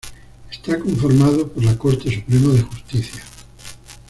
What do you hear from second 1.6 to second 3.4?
la Corte Suprema de Justicia.